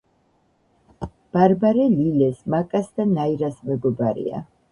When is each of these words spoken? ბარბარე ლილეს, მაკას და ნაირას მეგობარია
ბარბარე 1.35 1.85
ლილეს, 1.91 2.41
მაკას 2.55 2.89
და 2.97 3.07
ნაირას 3.13 3.63
მეგობარია 3.71 4.45